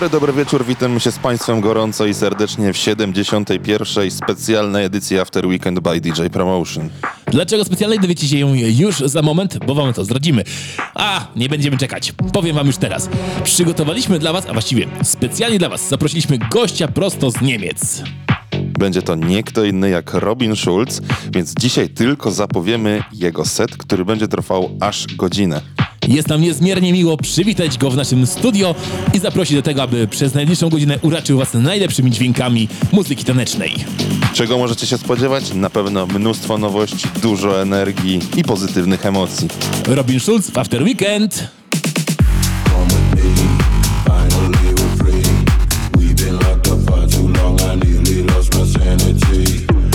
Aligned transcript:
dobry, 0.00 0.20
dobry 0.20 0.32
wieczór. 0.32 0.64
Witam 0.64 1.00
się 1.00 1.12
z 1.12 1.18
Państwem 1.18 1.60
gorąco 1.60 2.06
i 2.06 2.14
serdecznie 2.14 2.72
w 2.72 2.76
71. 2.76 4.10
specjalnej 4.10 4.84
edycji 4.84 5.18
After 5.18 5.46
Weekend 5.46 5.80
by 5.80 6.00
DJ 6.00 6.26
Promotion. 6.32 6.88
Dlaczego 7.26 7.64
specjalnej 7.64 7.98
dowiecie 7.98 8.28
się 8.28 8.38
ją 8.38 8.54
już 8.54 8.98
za 8.98 9.22
moment, 9.22 9.58
bo 9.66 9.74
Wam 9.74 9.92
to 9.92 10.04
zdradzimy. 10.04 10.44
A, 10.94 11.26
nie 11.36 11.48
będziemy 11.48 11.78
czekać. 11.78 12.12
Powiem 12.32 12.56
Wam 12.56 12.66
już 12.66 12.76
teraz. 12.76 13.08
Przygotowaliśmy 13.44 14.18
dla 14.18 14.32
Was, 14.32 14.46
a 14.46 14.52
właściwie 14.52 14.86
specjalnie 15.02 15.58
dla 15.58 15.68
Was, 15.68 15.88
zaprosiliśmy 15.88 16.38
gościa 16.38 16.88
prosto 16.88 17.30
z 17.30 17.40
Niemiec. 17.40 18.02
Będzie 18.78 19.02
to 19.02 19.14
nie 19.14 19.42
kto 19.42 19.64
inny 19.64 19.90
jak 19.90 20.14
Robin 20.14 20.56
Schulz, 20.56 21.00
więc 21.32 21.54
dzisiaj 21.54 21.88
tylko 21.88 22.30
zapowiemy 22.30 23.02
jego 23.12 23.44
set, 23.44 23.76
który 23.76 24.04
będzie 24.04 24.28
trwał 24.28 24.70
aż 24.80 25.06
godzinę. 25.16 25.60
Jest 26.08 26.28
nam 26.28 26.40
niezmiernie 26.40 26.92
miło 26.92 27.16
przywitać 27.16 27.78
go 27.78 27.90
w 27.90 27.96
naszym 27.96 28.26
studio 28.26 28.74
i 29.14 29.18
zaprosić 29.18 29.56
do 29.56 29.62
tego, 29.62 29.82
aby 29.82 30.08
przez 30.08 30.34
najbliższą 30.34 30.68
godzinę 30.68 30.98
uraczył 31.02 31.38
Was 31.38 31.54
najlepszymi 31.54 32.10
dźwiękami 32.10 32.68
muzyki 32.92 33.24
tanecznej. 33.24 33.74
Czego 34.34 34.58
możecie 34.58 34.86
się 34.86 34.98
spodziewać? 34.98 35.54
Na 35.54 35.70
pewno 35.70 36.06
mnóstwo 36.06 36.58
nowości, 36.58 37.08
dużo 37.22 37.62
energii 37.62 38.20
i 38.36 38.44
pozytywnych 38.44 39.06
emocji. 39.06 39.48
Robin 39.86 40.20
Schulz 40.20 40.50
w 40.50 40.58
After 40.58 40.82
Weekend. 40.82 41.50
We. 49.30 49.89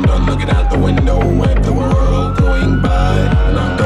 I'm 0.00 0.06
done 0.06 0.24
looking 0.24 0.48
out 0.48 0.70
the 0.70 0.78
window 0.78 1.20
at 1.44 1.62
the 1.62 1.72
world 1.74 2.38
going 2.38 2.80
by. 2.80 3.79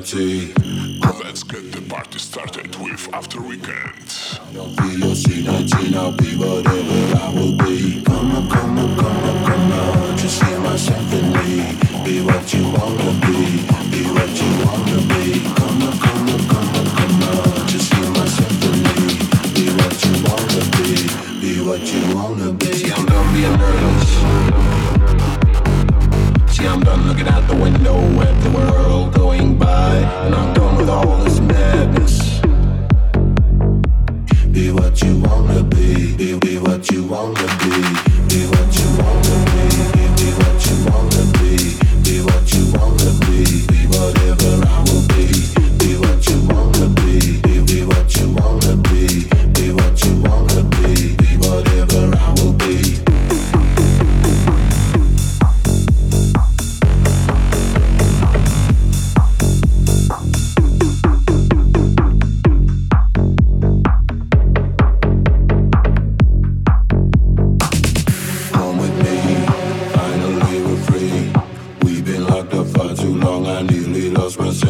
society. 0.00 0.57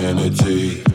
energy. 0.08 0.87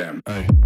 From 0.00 0.22
Amsterdam. 0.26 0.59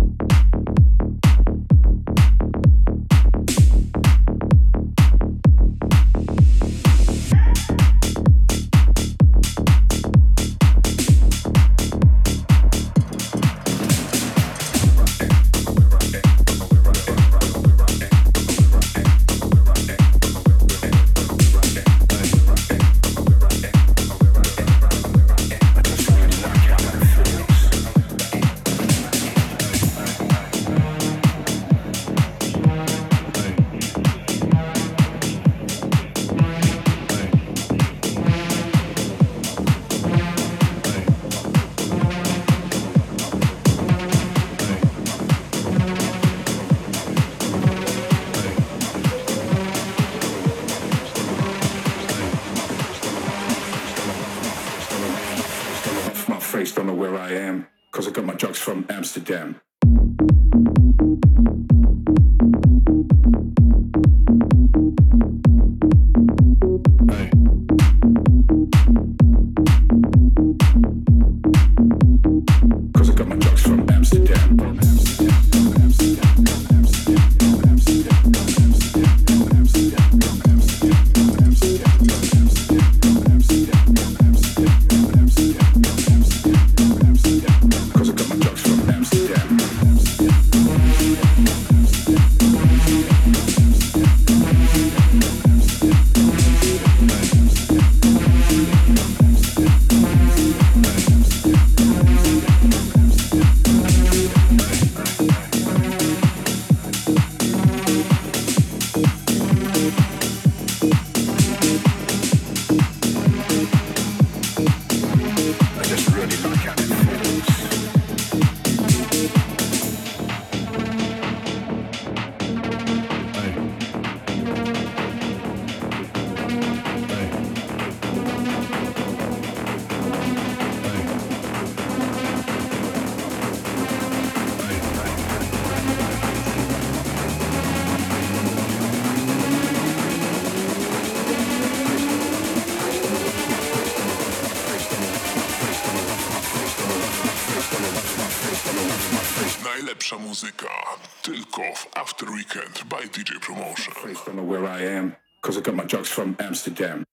From 156.15 156.37
Amsterdam. 156.39 157.05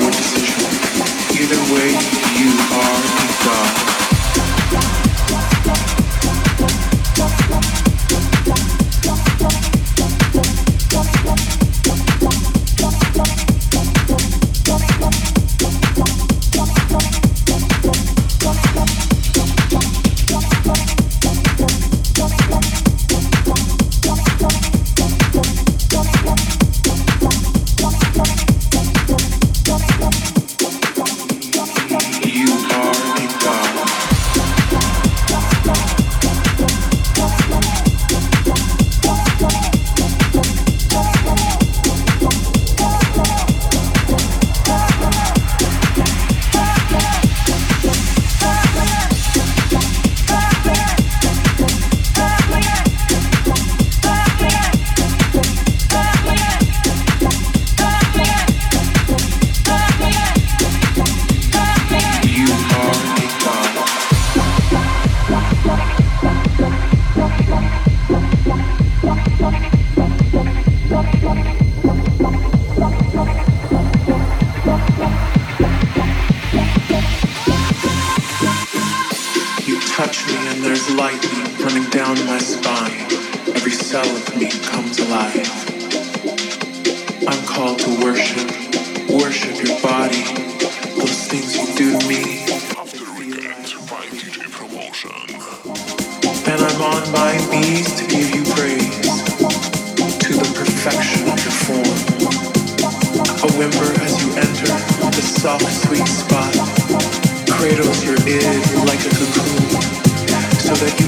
decision. 0.00 0.62
Either 1.36 1.60
way, 1.74 1.90
you 2.38 2.50
are 2.72 3.00
in 3.20 3.30
God. 3.44 5.01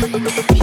Thank 0.00 0.50
you. 0.54 0.59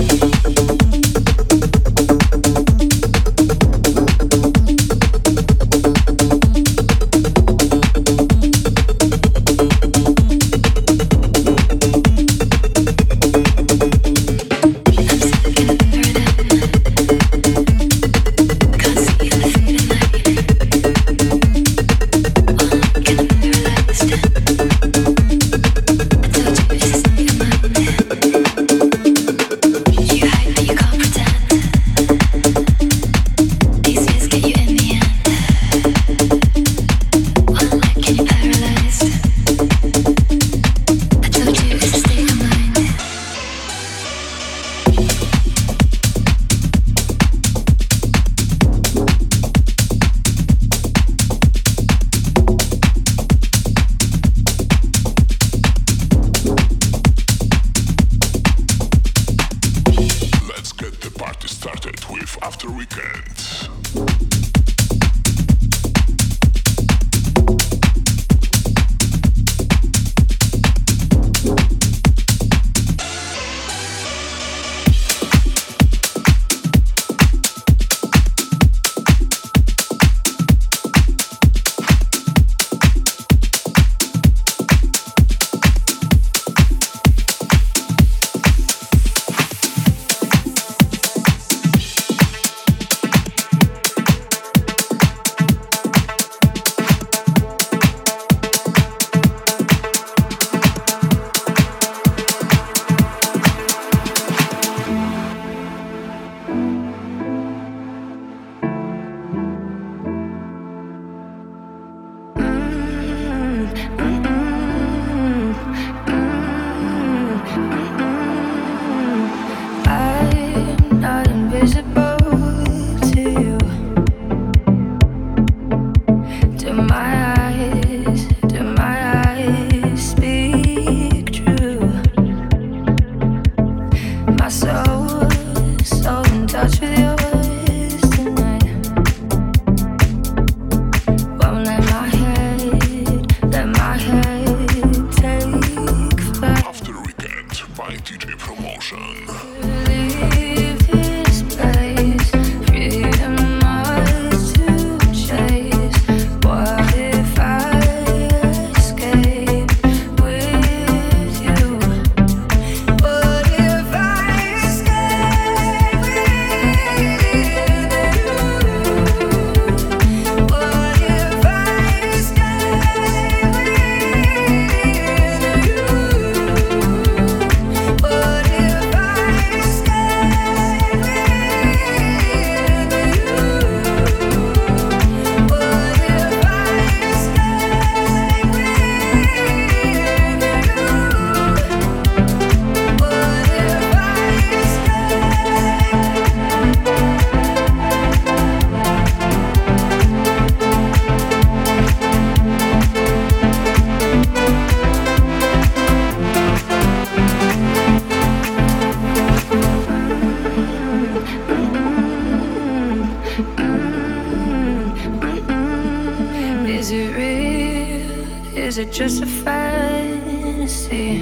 just 218.98 219.22
a 219.22 219.28
fantasy. 219.28 221.22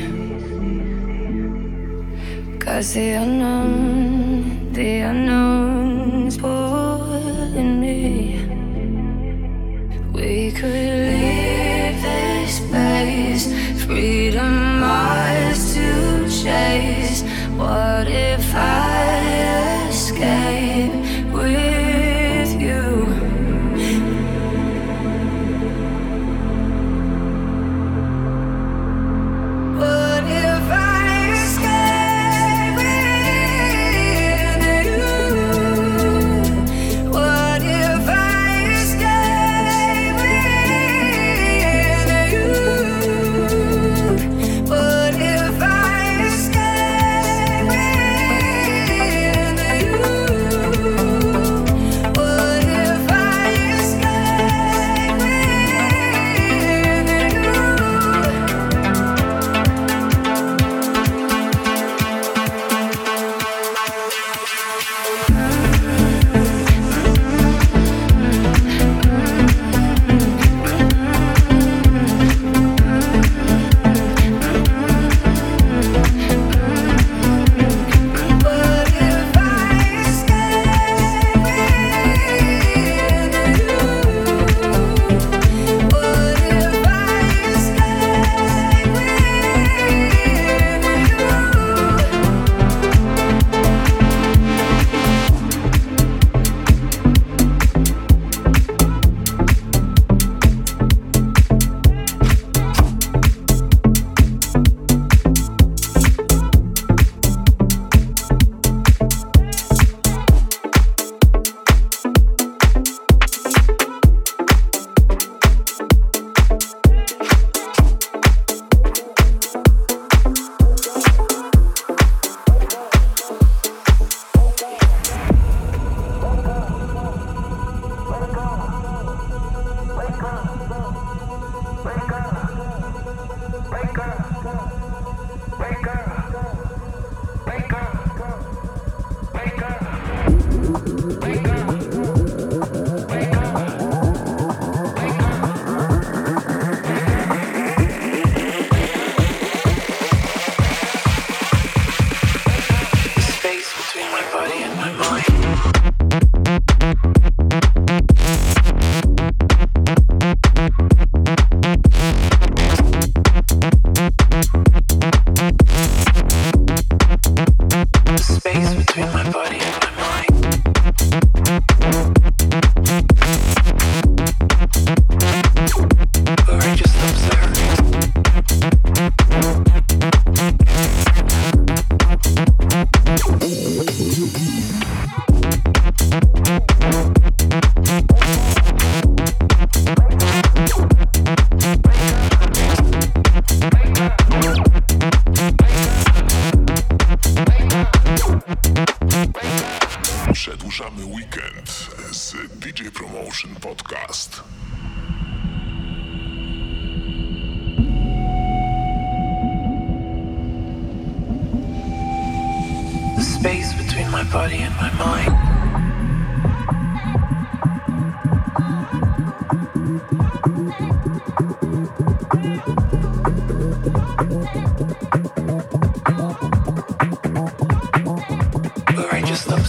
Cause 2.57 2.93
the 2.93 3.09
unknown, 3.21 4.71
the 4.71 4.99
unknown's 4.99 6.37
pulling 6.37 7.81
me. 7.81 8.39
We 10.13 10.53
could 10.53 10.71
leave 10.71 12.01
this 12.01 12.61
place, 12.69 13.45
freedom 13.83 14.81
ours 14.81 15.73
to 15.73 16.29
chase. 16.29 16.84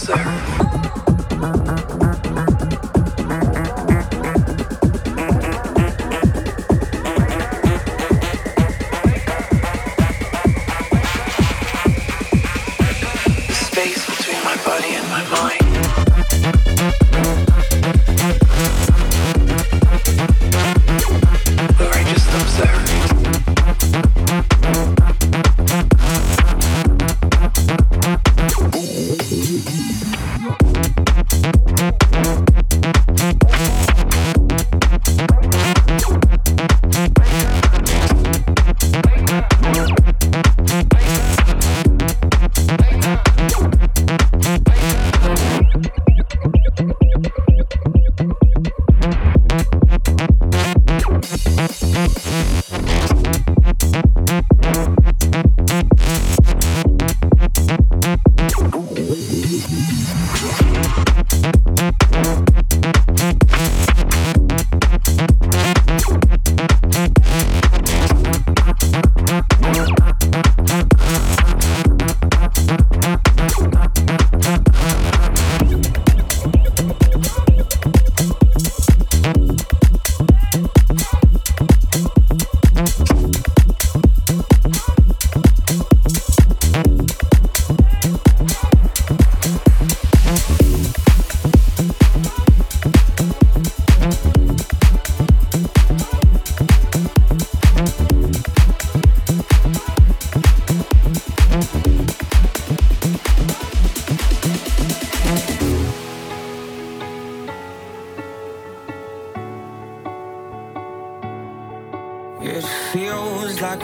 I 0.09 0.66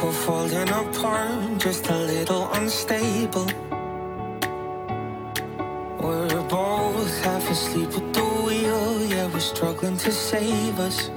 we're 0.04 0.12
falling 0.12 0.70
apart, 0.70 1.58
just 1.60 1.90
a 1.90 1.98
little 1.98 2.52
unstable. 2.54 3.48
We're 6.02 6.44
both 6.50 7.24
half 7.24 7.50
asleep 7.50 7.90
at 7.90 8.14
the 8.14 8.26
wheel, 8.46 9.06
yeah, 9.06 9.28
we're 9.34 9.40
struggling 9.40 9.98
to 9.98 10.12
save 10.12 10.78
us. 10.80 11.10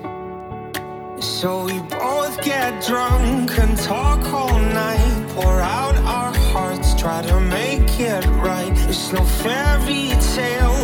So 1.18 1.64
we 1.64 1.80
both 1.80 2.41
get 2.45 2.87
drunk 2.87 3.59
and 3.59 3.76
talk 3.78 4.22
all 4.32 4.59
night, 4.61 5.26
pour 5.30 5.61
out 5.61 5.97
our 5.97 6.32
hearts, 6.53 6.95
try 6.95 7.22
to 7.22 7.41
make 7.41 7.99
it 7.99 8.24
right. 8.49 8.76
It's 8.89 9.12
no 9.12 9.24
fairy 9.43 10.11
tale, 10.34 10.75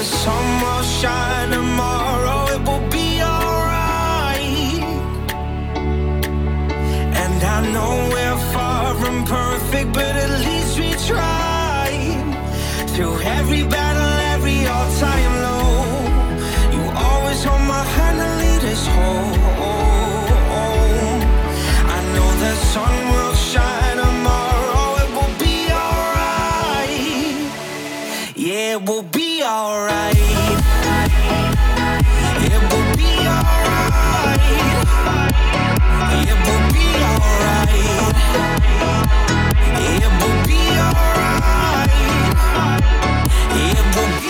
the 0.00 0.06
sun 0.06 0.62
will 0.62 0.82
shine 0.82 1.50
tomorrow, 1.50 2.46
it 2.54 2.60
will 2.66 2.86
be 2.88 3.20
alright. 3.20 4.82
And 7.22 7.38
I 7.56 7.58
know 7.74 7.92
we're 8.14 8.40
far 8.54 8.94
from 8.94 9.26
perfect, 9.26 9.92
but 9.92 10.14
at 10.24 10.30
least 10.46 10.78
we. 10.78 10.90
Through 12.94 13.16
every 13.38 13.62
battle, 13.74 14.12
every 14.34 14.60
all-time 14.74 15.34
low, 15.46 15.68
you 16.74 16.82
always 17.06 17.40
hold 17.44 17.64
my 17.74 17.84
hand 17.96 18.18
and 18.26 18.34
lead 18.42 18.64
us 18.72 18.84
home. 18.96 19.32
I 21.96 21.98
know 22.14 22.30
the 22.44 22.54
sun 22.72 22.99
alright. 29.60 30.16
It 32.46 32.60
will 32.70 32.96
be 32.96 33.12
alright. 33.28 34.40
It 36.28 36.36
will 36.46 36.64
be 36.72 36.86
alright. 37.10 37.74
It 39.92 40.08
will 40.20 40.40
be 40.48 40.62
alright. 40.86 41.92
It 43.52 43.84
will 43.96 44.14
be 44.22 44.29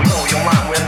know 0.00 0.24
your 0.32 0.42
mind 0.44 0.70
will 0.70 0.81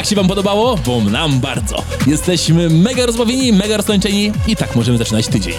jak 0.00 0.06
się 0.06 0.16
wam 0.16 0.28
podobało? 0.28 0.78
Bo 0.86 1.00
nam 1.00 1.40
bardzo. 1.40 1.82
Jesteśmy 2.06 2.70
mega 2.70 3.06
rozbawieni, 3.06 3.52
mega 3.52 3.76
roztańczeni 3.76 4.32
i 4.46 4.56
tak 4.56 4.76
możemy 4.76 4.98
zaczynać 4.98 5.28
tydzień. 5.28 5.54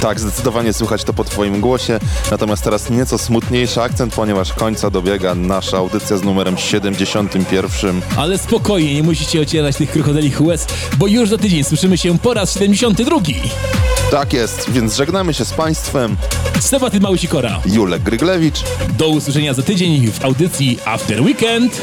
Tak, 0.00 0.20
zdecydowanie 0.20 0.72
słychać 0.72 1.04
to 1.04 1.12
po 1.12 1.24
twoim 1.24 1.60
głosie. 1.60 2.00
Natomiast 2.30 2.64
teraz 2.64 2.90
nieco 2.90 3.18
smutniejszy 3.18 3.82
akcent, 3.82 4.14
ponieważ 4.14 4.52
końca 4.52 4.90
dobiega 4.90 5.34
nasza 5.34 5.76
audycja 5.76 6.16
z 6.16 6.22
numerem 6.22 6.58
71. 6.58 8.00
Ale 8.16 8.38
spokojnie, 8.38 8.94
nie 8.94 9.02
musicie 9.02 9.40
ocierać 9.40 9.76
tych 9.76 9.90
krokodylich 9.90 10.40
łez, 10.40 10.66
bo 10.98 11.06
już 11.06 11.28
za 11.28 11.38
tydzień 11.38 11.64
słyszymy 11.64 11.98
się 11.98 12.18
po 12.18 12.34
raz 12.34 12.54
72. 12.54 13.16
Tak 14.10 14.32
jest, 14.32 14.70
więc 14.70 14.96
żegnamy 14.96 15.34
się 15.34 15.44
z 15.44 15.52
państwem. 15.52 16.16
Stefaty 16.60 17.00
Małysikora. 17.00 17.60
Julek 17.66 18.02
Gryglewicz. 18.02 18.60
Do 18.98 19.08
usłyszenia 19.08 19.54
za 19.54 19.62
tydzień 19.62 20.10
w 20.12 20.24
audycji 20.24 20.78
After 20.84 21.22
Weekend. 21.22 21.80